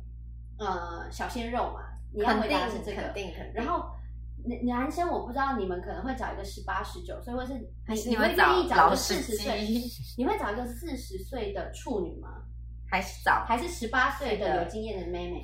[0.59, 1.83] 呃小鲜肉嘛？
[2.12, 3.55] 你要回肯定答是这个，肯定肯定。
[3.55, 3.88] 然后
[4.45, 7.53] 男男生我不知道你们可能会找一个十八十九岁，或是
[7.87, 12.29] 还是你会你会找愿意找一个四十岁机，你会找一个四十岁的处女吗？
[12.91, 15.43] 还是找，还是十八岁的的有经验的妹妹？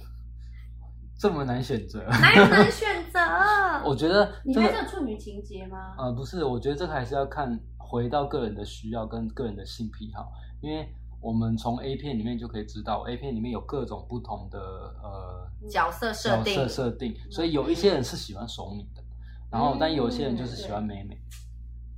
[1.18, 3.18] 这么难选择，哪有难选择？
[3.84, 5.94] 我觉得 你拍这个这个处女情节吗？
[5.98, 10.30] 呃不是，我觉得这个还是要看回到个人的需要跟个人的性癖好，
[10.60, 10.88] 因为
[11.20, 14.58] 我们从 A 片里面就可以知道，A 片里面有各种不同的
[15.02, 19.02] 呃角色设角定色设定，所以有一些人是喜欢熟女的，
[19.50, 21.18] 然后但有些人就是喜欢美美，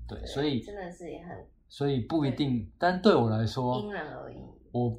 [0.08, 1.36] 对，所以真的是也很
[1.68, 4.36] 所以不一定，但对我来说因，人而异。
[4.72, 4.98] 我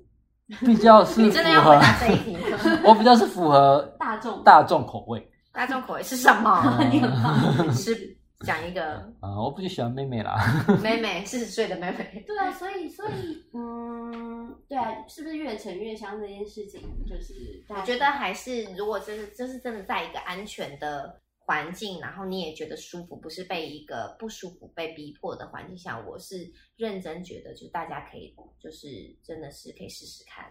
[0.59, 2.37] 比较 是符你真的要回合，答这一题？
[2.85, 6.77] 我比较是符合大众大众口味大众口味是什么？
[6.91, 10.35] 你很棒是讲一个啊、我不就喜欢妹妹啦。
[10.81, 12.23] 妹妹，四十岁的妹妹。
[12.25, 28.87] 对啊，所以所以嗯，对啊，是不是越沉越香这件事情，就是大家我觉得还是，如果就是就是真的在一个安全的环境，然后你也觉得舒服，不是被一个不舒服、被逼迫的环境下，我是认真觉得，就大家可以，就是
[29.23, 30.45] 真的是可以试试看。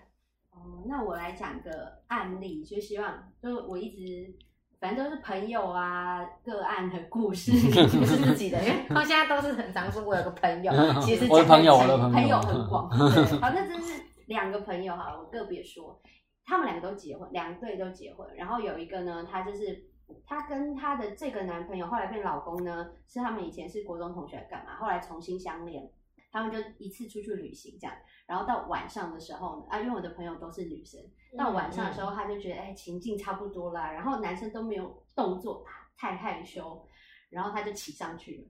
[0.50, 4.34] 哦，那我来讲个案例，就希望就我一直
[4.80, 7.52] 反正都是朋友啊个案的故事，
[7.98, 12.88] 不是自己的，因为他们现在都是很常说，我有个朋友， 其实我的朋友，朋友，朋友很广。
[13.12, 16.00] 对，好，那真是两个朋友哈，我个别说，
[16.46, 19.84] 他们两个都结婚，两对都结婚，然后有一个呢，他就是
[20.24, 25.90] 他跟他的这个男朋友后来变老公呢，是他们以前是国中同学干嘛，后来重新相恋。
[26.30, 31.00] 他们就一次出去旅行这样，然后到晚上的时候呢，啊，因为我的朋友都是女生，
[31.36, 35.64] 到晚上的时候他就觉得哎情境差不多啦，然后男生都没有动作，
[35.96, 36.86] 太害羞，
[37.30, 38.44] 然后他就骑上去了。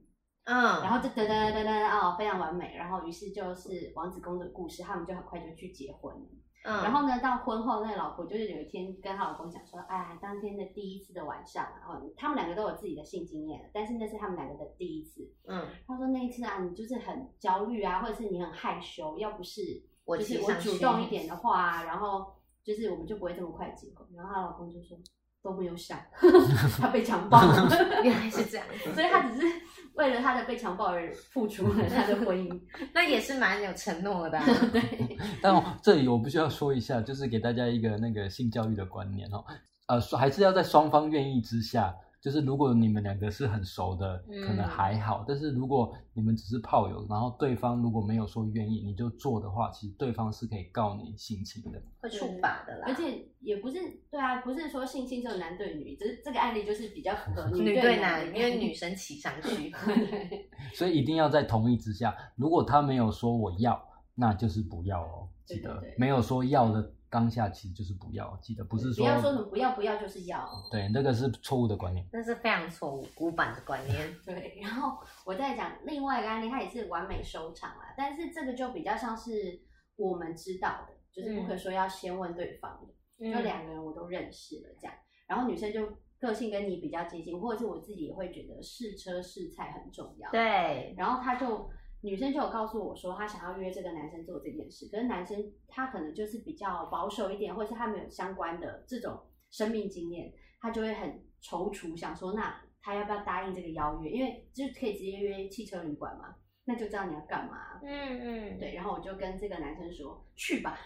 [0.44, 2.74] 嗯，然后就噔噔噔噔噔哦，非常完美。
[2.74, 6.26] 然后于是就是王子公主的故事，他们就很快就去结婚了。
[6.62, 15.26] 嗯，然后呢，到婚后，那个老婆就是有一天跟她老公讲说，哎，当天的第一次的晚上，然后他们两个都有自己的性经验，但是那是他们两个的第一次。
[15.46, 24.06] 嗯，她说那一次啊，你就是很焦虑啊，或者是你很害羞，要不是我就是我主动一点的话，然后就是我们就不会这么快结婚。
[24.14, 24.98] 然后她老公就说
[25.42, 25.98] 都没有想，
[26.78, 27.68] 他被强暴了。
[28.04, 29.46] 原来是这样， 所以他只是
[29.94, 32.60] 为了他的被强暴而付出 了他的婚姻。
[32.94, 34.44] 那也是蛮有承诺的啊。
[34.72, 39.44] 对，但我这里我必须要说一下，就是给大家一个那个性教育的观念哦，
[39.86, 41.94] 呃，还是要在双方愿意之下。
[42.20, 45.24] 就是如果你们两个是很熟的，嗯可能还好。
[45.26, 51.82] 但是如果你们只是炮友，然后对方如果没有说愿意，你就做的话，其实对方是可以告你性侵的。
[52.00, 53.78] 会触法的啦，而且也不是
[54.10, 59.70] 对啊，不是说性侵只有男对女，只是这个案例就是比较符合女对对男，因为女生骑上去。
[59.70, 62.14] 对 所以一定要在同意之下。
[62.36, 63.82] 如果他没有说我要，
[64.14, 65.28] 那就是不要哦。
[65.46, 68.38] 记得对对对没有说要的当下，其实就是不要。
[68.40, 70.48] 记得不是说不要说什么不要不要就是要。
[70.70, 72.08] 对，那个是错误的观念。
[72.12, 74.08] 那是非常错误、古板的观念。
[74.24, 79.60] 对，然后我再讲另外一个案例，它也是完美收场啦，但是这个就比较像是
[79.96, 82.94] 我们知道的，就是不可说要先问对方的。
[83.22, 84.94] 嗯就两个人我都认识了这样，
[85.28, 85.86] 然后女生就
[86.18, 91.68] 个性跟你比较接近，或者是我自己也会觉得试车试菜很重要。，对，然后她就
[92.02, 101.10] 女生就有告诉我说，她想要约这个男生做这件事，可是男生他可能就是比较保守一点，或者是他没有相关的这种生命经验，他就会很
[101.42, 104.10] 踌躇，想说那他要不要答应这个邀约？
[104.10, 106.34] 因为就是可以直接约汽车旅馆嘛，
[106.64, 107.78] 那就知道你要干嘛。
[107.82, 107.88] 嗯
[108.20, 110.78] 嗯，对，然后我就跟这个男生说去吧，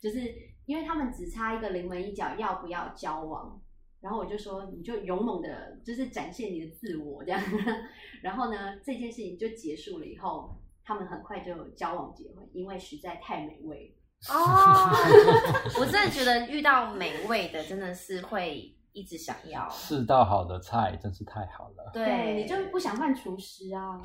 [0.00, 0.20] 就是
[0.66, 3.60] 因为他们只差一个临门一脚，要不要交往？
[4.02, 7.40] 然后我就说你就勇猛的，就是展现你的自我这样。
[8.20, 14.34] 然后呢，这件事情就结束了以后，他们很快就交往结婚，因为实在太美味了。
[14.34, 14.90] 哦，
[15.80, 19.68] 我真的觉得遇到美味的真的是会一直想要。
[19.70, 21.90] 四道好的菜真是太好了。
[21.92, 24.00] 对，你就不想换厨师啊？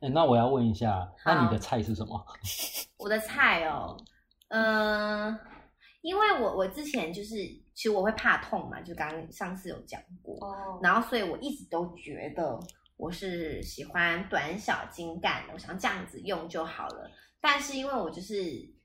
[0.00, 2.24] 哎，那我要问一下，那你的菜是什么？
[2.98, 3.96] 我的菜哦，
[4.48, 5.38] 嗯、
[6.02, 7.36] 因为我我之前就是，
[7.80, 12.60] 其实我会怕痛嘛，就刚刚上次有讲过，哦然后所以我一直都觉得
[12.98, 17.10] 我是喜欢短小精干的，我想这样子用就好了。
[17.40, 18.34] 但是因为我就是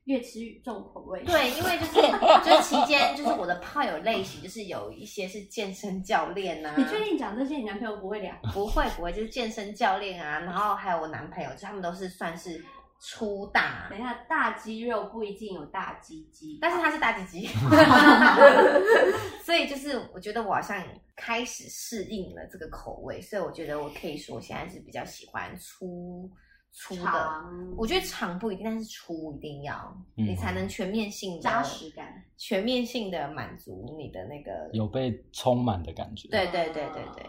[0.04, 1.22] 越吃越重口味。
[1.24, 1.92] 对，因为就是
[2.42, 8.34] 就是期间就是我的炮友类型，就是有一些是健身教练呐、啊，你确定讲这些，你男朋友不会聊？
[8.54, 12.64] 不会不会，就是健身教练啊，然后还有我男朋友，就他们都是算是
[12.98, 17.46] 粗大等，一下，大肌肉不一定有大鸡鸡，但是它是大鸡鸡，
[19.44, 20.82] 所以就是我觉得我好像
[21.14, 26.30] 开始适应了这个口味，所以我觉得我可以说我现在是比较喜欢粗
[26.72, 27.44] 粗的。
[27.76, 29.74] 我觉得长不一定，但是粗一定要，
[30.16, 32.24] 嗯你才能全面性的扎实感。
[32.36, 34.68] 全面性的满足你的那个。
[34.72, 36.28] 有被充满的感觉。
[36.28, 37.26] 对对对对对，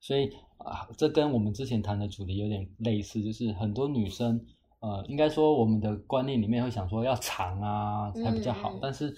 [0.00, 4.40] 所以啊，这跟我们之前谈的主题有点类似，就是很多女生，
[4.80, 9.12] 呃，应该说我们的观念里面会想说要长啊才比较好，但是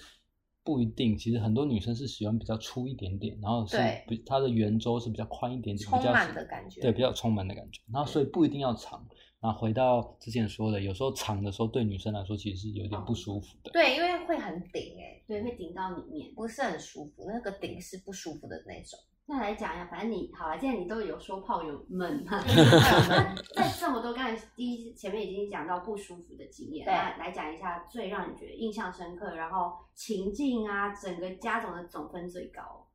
[0.63, 1.17] 不一定。
[1.17, 6.81] 其实很多女生是喜欢比较粗一点点，然后是比它的圆周是比较宽一点点，充比较满的感觉。
[6.81, 7.81] 对，比较充满的感觉。
[7.93, 9.05] 然后所以不一定要长。
[9.39, 13.71] 然后回到之前说的，有时候长的时候对女生来说其实是有点不舒服的。
[13.71, 16.31] 对，因为会很顶哎、对，会顶到里面。
[16.35, 18.99] 不是很舒服，那个顶是不舒服的那种。
[19.27, 22.37] 那来讲一下，反正你好了，既然你都有说炮友们嘛
[23.55, 32.85] 那在这么多刚才第一前面已经讲到不舒服的经验，对那来讲一下最让你觉得印象深刻，然后情境啊，整个家总的总分最高，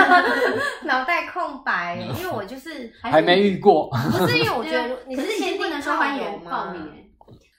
[0.86, 6.70] 脑袋空白，因为我就是还还没遇过，不是因为我觉得你可是先定不能说欢迎报？
[6.72, 7.10] 名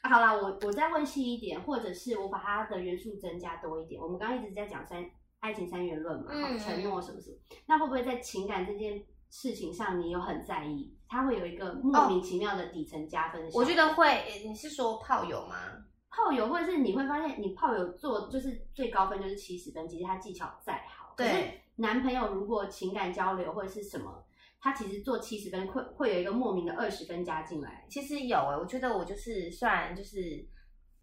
[0.04, 4.02] 好啦，我我再问细一点，或者是我把它的元素增加多一点。
[4.02, 5.00] 我们刚刚一直在讲三
[5.42, 10.96] 爱情三元论嘛，嗯承诺什么什么，那会不会在情感这件事情上你有很在意？
[11.08, 15.84] 它会有一个莫名其妙的底层加分我觉得会，你是说炮友吗？
[16.10, 24.24] 炮友，或者是你会发现你炮友做就是最高分就是七十分，其实他技巧再好，可是对男朋友如果情感交流或者是什么，
[24.60, 27.86] 他其实做七十分会会有一个莫名的二十分加进来。
[27.90, 30.46] 其实有诶、我觉得我就是虽然就是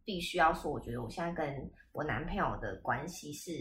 [0.05, 3.53] 必须要说，我觉得我现在跟我男朋友的关系是，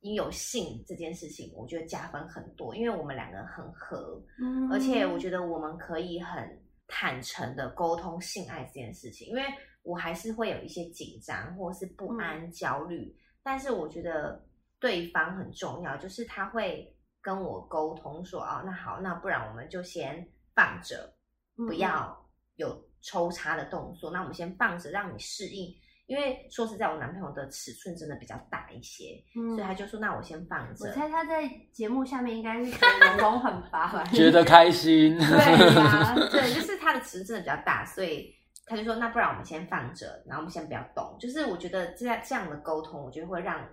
[0.00, 9.42] 因有性这件事情，我觉得加分很多，因为我们两个很合，嗯而且我觉得我们可以很坦诚的沟通性爱这件事情，因为
[9.82, 14.42] 我还是会有一些紧张或是不安、焦虑，但是我觉得
[14.78, 21.14] 对方很重要，就是他会跟我沟通说，哦，那好，那不然我们就先放着，
[21.56, 22.18] 不要
[22.56, 25.74] 有抽插的动作，那我们先放着，让你适应。
[26.10, 35.16] 因为说实在，我男朋友的尺寸真的比较大一些，所以他就说：“那我先放着。”我猜他在节目下面应该是觉得容很发吧，觉得开心。
[35.16, 35.38] 对
[35.78, 38.34] 啊， 对，就是他的尺寸真的比较大，所以
[38.66, 43.64] 他就说：“那不然我们先放着，然后我们先不要动。”就是我觉得这样这样的沟通，我觉得会让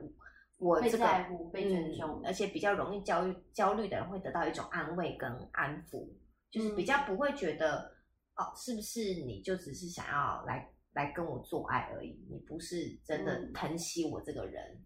[0.60, 1.08] 我这个
[1.52, 6.08] 被尊重，而且比较容易焦虑焦虑的人会得到一种安慰跟安抚，
[6.52, 7.92] 就是比较不会觉得
[8.36, 10.70] 哦，是不是你就只是想要来。
[10.98, 14.84] 来跟我做爱而已，你不是真的疼惜我这个人，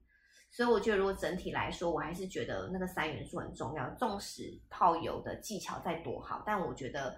[0.51, 3.89] 所以我觉得如果整体来说，我还是觉得那个三元素很重要。
[3.95, 7.17] 纵使炮友的技巧再多好，但我觉得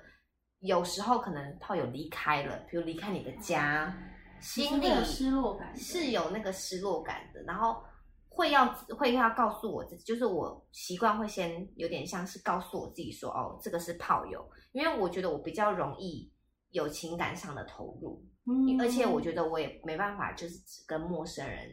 [0.59, 3.91] 有时候可能炮友离开了，比如离开你的家，
[4.39, 7.83] 心里失落感是有那个失落感的，然后
[8.29, 16.31] 会要会要告诉我自己，就是我习惯会先有点像是告诉我自己说，哦，这个是炮友，因为我觉得我比较容易
[16.69, 18.23] 有情感上的投入。
[18.45, 21.69] 嗯，而且我觉得我也没办法，就是只跟陌生人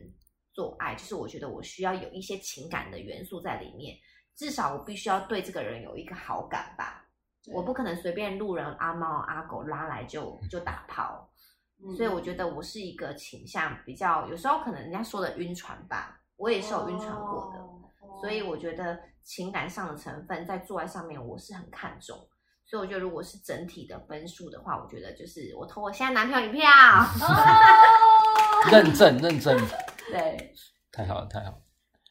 [0.53, 3.97] 做爱，就是我觉得我需要有一些情感的元素在里面，
[4.37, 7.07] 至少我必须要对这个人有一个好感吧。
[7.53, 11.29] 我不可能随便路人阿猫阿狗拉来就就打炮，
[11.97, 17.59] 所以我觉得我是一个倾向比较，有时候可能人家说的晕船吧，我也是有晕船过的，
[18.21, 22.17] 所以我觉得情感上的成分在做爱上面我是很看重。
[22.71, 26.71] 所以我觉得，如果是整体的分数的话，我觉得就是我投我现在男朋友一票，
[28.71, 29.59] 认证认证，
[30.09, 30.55] 对，
[30.93, 31.57] 太好了太好了。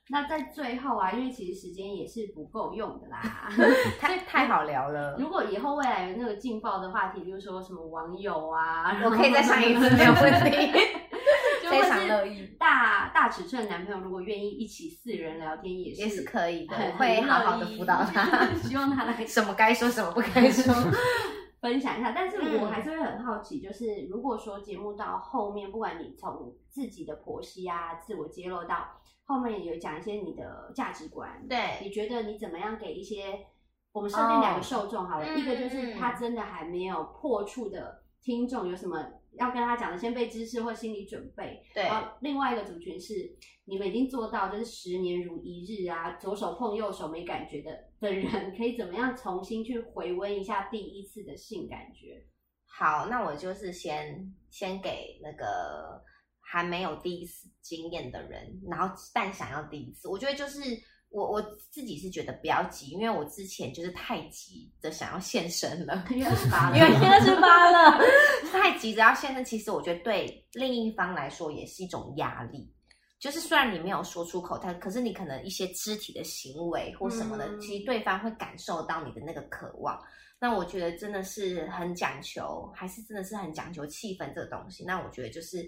[0.09, 3.49] 那在最后啊，因为其实时间也是不够用的啦，
[4.01, 5.15] 太太好聊了。
[5.17, 10.73] 如果以后未来有那个劲爆的话题，比如说什么网友啊，我可以再上一次，没有问题。
[11.81, 12.55] 非常乐意。
[12.59, 18.53] 大大尺寸男朋友如果愿意一起四人聊天，也是也是可以的，会好好的辅导 他。
[18.55, 20.73] 希望他来 什么该说什么不该说，
[21.61, 22.11] 分享一下。
[22.11, 28.87] 但是我还是会很好奇，就是如果说节目到后面，不管你从自己的婆媳啊，自我揭露到
[29.25, 33.39] 后面有讲一些你的价值观，对，你觉得你怎么样给一些
[33.91, 38.97] 我们设定两个受众好了，一个就是他真的还没有破处的听众有什么？
[39.39, 41.63] 要跟他讲的，先备知识或心理准备。
[41.73, 41.83] 对。
[41.83, 43.35] 然后另外一个族群是
[43.65, 52.23] 你们已经做到，就是十年如一日啊，左手碰右手没感觉的的人，可以怎么样重新去回温一下第一次的性感觉？
[52.65, 56.03] 好，那我就是先先给那个
[56.39, 60.61] 还没有第一次经验的人，然后但想要第一次，我觉得就是。
[61.09, 61.41] 我我
[61.71, 67.99] 自己是觉得不要急，因为我之前就是太急的想要现身了，因为二十八， 因为二十八了，
[68.51, 72.71] 太急着要现身，其实我觉得对另一方来说也是一种压力。
[73.19, 79.99] 就是虽然你没有说出口，但可是你可能一些肢体的行为或什么的，其实对方会感受到你的那个渴望。
[80.39, 84.85] 那我觉得真的是很讲求，还是真的是很讲究气氛这个东西。
[84.85, 85.67] 那我觉得就是，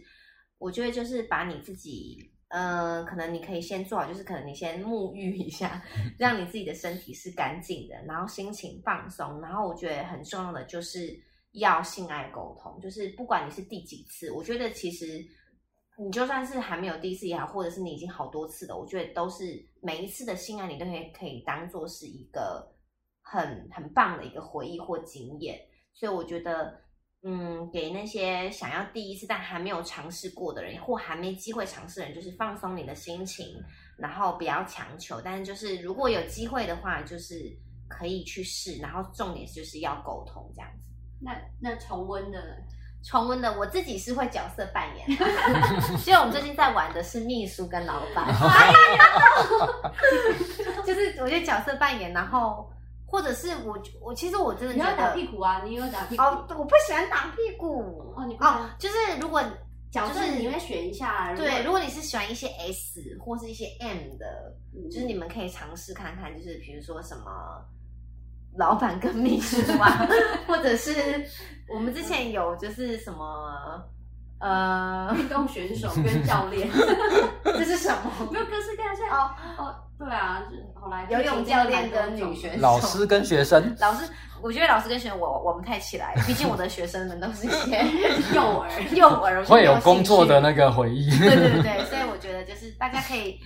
[0.59, 2.31] 我觉得就是把你自己。
[2.53, 5.81] 嗯，可能你可以先做好，就是可能你先沐浴一下，
[6.19, 9.39] 让你自己的身体是干净的，然后心情放松。
[9.39, 11.17] 然后我觉得很重要的就是
[11.53, 15.25] 要性爱沟通，就是不管你是第几次，我觉得其实
[15.97, 22.75] 你就算是还没有第一次也好，或者是你已经好多次了，我觉得都是每一次的性爱你都可以可以当做是一个
[23.21, 25.57] 很很棒的一个回忆或经验。
[25.93, 26.81] 所以我觉得。
[27.24, 33.63] 嗯，给那些想要第一次但还没有尝试过的人，或还没机会尝试的人，就是放松你的心情，
[33.95, 35.22] 然后不要强求。
[35.22, 37.55] 但是就是如果有机会的话，就是
[37.88, 38.78] 可以去试。
[38.78, 40.86] 然后重点就是要沟通这样子。
[41.19, 42.57] 那那重温的
[43.03, 45.07] 重温的，我自己是会角色扮演。
[45.99, 48.34] 所以我们最近在玩的是秘书跟老板。
[50.84, 52.67] 就是我觉得角色扮演，然后。
[53.12, 56.24] 或者是我我其实我真的觉得打屁股啊，你有打屁股。
[56.24, 59.43] 哦，我不喜欢打屁股哦，你哦，就是如果
[59.91, 64.55] 角色你会选一下，对，如果你是喜欢一些 S 或是一些 M 的，
[64.89, 67.62] 就是你们可以尝试看看，就是比如说什么
[68.57, 70.07] 老板跟秘书啊，
[70.47, 70.91] 或者是
[71.68, 73.84] 我们之前有就是什么
[74.41, 76.67] 呃运动选手 跟教练，
[77.45, 78.11] 这是什么？
[78.31, 79.75] 没有各式各样哦哦。
[79.97, 80.41] 对啊，
[80.73, 84.09] 后来游泳教练跟女选手，老师跟学生， 老师，
[84.41, 87.85] 我觉得老师跟学生我我们太起来，毕竟我的学生们都是一些
[88.33, 91.07] 幼儿，幼儿会有工作的那个回忆。
[91.19, 93.39] 对对对对，所以我觉得就是大家可以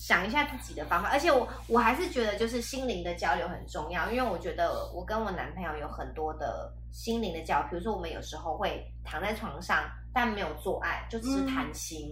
[0.00, 12.10] 想一下自己的方法，而且我我还是觉得就是心灵的交流很重要，因为我觉得我跟我男朋友有很多的心灵的交流，比如说我们有时候会躺在床上，但没有做爱，就只是谈心。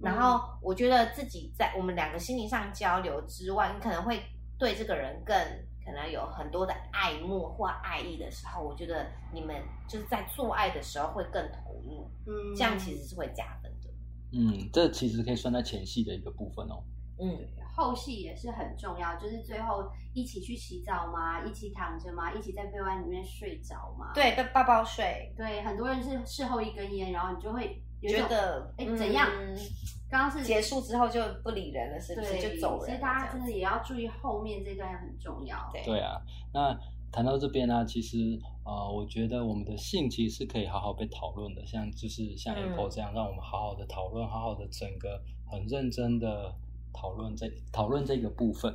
[0.00, 4.22] 然后我觉得自己在我们两个心灵上交流之外，你可能会
[4.56, 5.36] 对这个人更
[5.84, 9.56] 可能有很多的爱慕或爱意的时候，我觉得你们
[9.88, 13.90] 就是在做爱的时候会更投入，嗯这样其实是会加分的。
[14.32, 16.80] 嗯，这其实可以算在前戏的一个部分哦。
[17.18, 17.38] 嗯，
[17.76, 24.12] 后戏也是很重要，就是最后一起去洗澡嘛，一起躺着嘛，一起在被窝里面睡着嘛。
[24.14, 29.56] 对，被抱抱睡，对，很多人是事后一根烟，然后你就会觉得哎怎样嗯
[30.10, 32.86] 刚刚是结束之后就不理人了，是不是对，就走人了？
[32.86, 35.56] 所以大家真的也要注意后面这段很重要。
[35.72, 36.20] 对对啊，
[36.52, 36.78] 那
[37.10, 46.54] 谈到这边呢、其实呃，我觉得我们的性其实是可以好好被讨论的，像就是像嗯 Apple 这样，让我们好好的讨论，好好的整个很认真的
[46.94, 48.72] 讨论这讨论这个部分，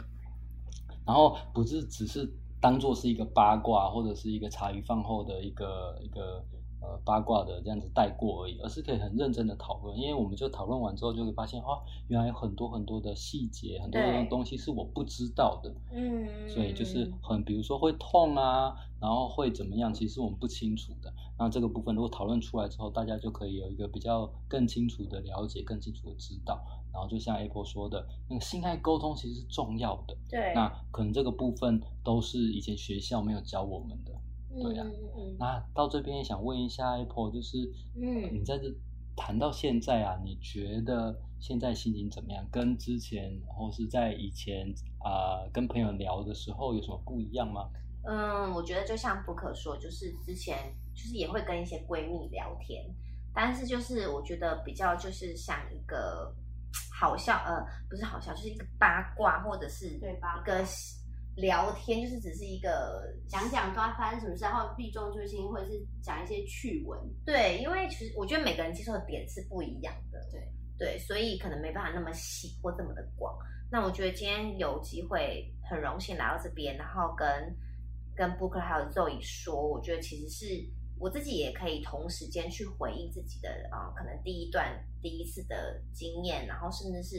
[1.06, 2.30] 然后不是只是
[2.62, 6.44] 当做是一个八卦或者是一个茶余饭后的一个一个
[6.82, 21.14] 呃八卦的这样子带过而已，而是可以很认真的讨论，因为我们就讨论完之后就会发现，哦，原来有很多很多的细节，很多东西是我不知道的，嗯，所以就是很，比如说会痛啊，然后会怎么样，其实我们不清楚的。
[21.38, 26.62] 那这个部分如果讨论出来之后，大家就可以有一个比较更清楚的了解，更清楚的知道。
[26.92, 30.18] 然后就像 Apple 说的，那个性爱沟通其实是重要的。
[30.28, 34.12] 对，那可能这个部分都是以前学校没有教我们的。
[34.62, 37.58] 对啊嗯嗯那到这边也想问一下 Apple，就是
[37.96, 38.66] 嗯你在这
[39.16, 42.46] 谈到现在啊，你觉得现在心情怎么样？
[42.52, 47.70] 跟之前或是在以前啊、跟朋友聊的时候有什么不一样吗？
[48.06, 52.84] 嗯，我觉得就像不可说，就是之前就是也会跟一些闺蜜聊天，
[53.34, 56.34] 但是就是我觉得比较就是像一个
[56.98, 60.66] 好笑，呃，不是好笑，就是一个八卦或者是对八卦一个
[61.40, 67.00] 聊天，就是只是一个讲讲刚刚发生什么事，然后避重就轻，或者是讲一些趣闻。
[67.26, 70.42] 对，因为其实我觉得每个人接受的点是不一样的，对
[70.78, 73.38] 对，所以可能没办法那么细或这么的广。
[73.72, 77.28] 那我觉得今天有机会，很荣幸来到这边，然后跟
[78.16, 80.46] 跟 Booker 还有 Zoe 说，我觉得其实是
[80.98, 87.16] 我自己也可以同时间去回忆自己的啊、呃可能第一段第一次的经验，然后甚至是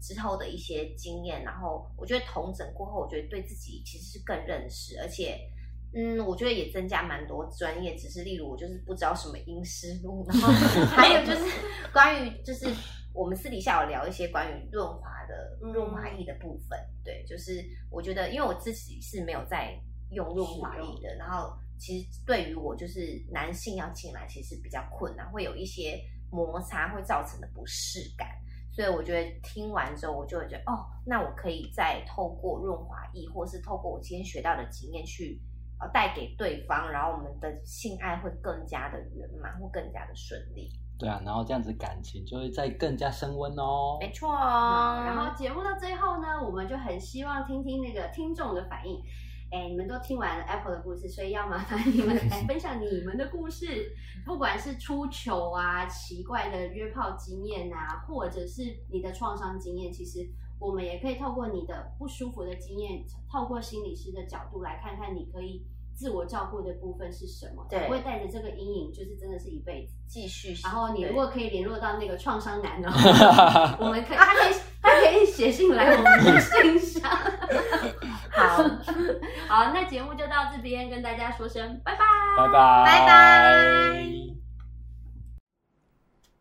[0.00, 5.38] 之后的一些经验，然后我觉得同整过后，我觉得对自己其实是更认识，而且。
[5.92, 10.52] 嗯，我觉得也增加蛮多专业知识，例如我就是不知道什么阴湿路，然后
[10.86, 11.52] 还有就是
[11.92, 12.64] 关于就是
[13.12, 19.76] 我们私底下有聊一些关于润滑的嗯润滑液的部分，对，就是我觉得因为我自己是没有在
[20.12, 28.28] 用润滑液的，然后其实对于我就是男性要进来其实比较困难，会有一些摩擦会造成的不适感。
[28.72, 35.40] 所以我觉得听完之后，我就会觉得哦，那我可以再透过润滑液，或是透过我今天学到的经验去
[35.80, 40.70] 呃带给对方，然后我们的性爱会更加的圆满，或更加的顺利。
[40.98, 43.96] 对啊，然后这样子感情就会再更加升温哦。
[43.98, 49.02] 没错哦，然后节目到最后呢，我们就很希望听听那个听众的反应。
[49.50, 53.92] 哎，你们都听完了 Apple 的故事，所以要麻烦你们来分享你们的故事，
[54.24, 60.28] 不管是出糗啊、奇怪的约炮经验啊，或者是你的创伤经验，其实
[60.60, 65.66] 我们也可以透过你的不舒服的经验，透过心理师的角度来看看你可以
[66.00, 69.92] 自我照顾的部分是什么，对不会带着这个阴影，就是真的是一辈子。
[70.08, 70.54] 继续。
[70.64, 77.02] 然后你如果可以联络到那个创伤男的话， 我们可以，他可以，他可以写信来我们的信箱。
[78.32, 78.62] 好，
[79.46, 81.98] 好，那节目就到这边，跟大家说声拜拜，
[82.38, 84.06] 拜拜，拜拜。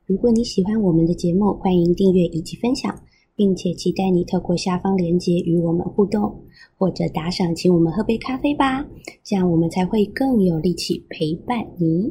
[0.05, 2.97] 如果你喜欢我们的节目，欢迎订阅以及分享，
[3.36, 6.45] 并且期待你透过下方链接与我们互动，
[6.80, 8.86] 或者打赏请我们喝杯咖啡吧，
[9.22, 12.10] 这样我们才会更有力气陪伴你。